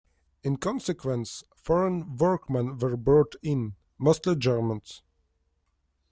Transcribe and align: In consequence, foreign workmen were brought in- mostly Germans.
In 0.43 0.57
consequence, 0.57 1.43
foreign 1.55 2.17
workmen 2.17 2.79
were 2.79 2.97
brought 2.97 3.35
in- 3.43 3.75
mostly 3.99 4.35
Germans. 4.35 5.03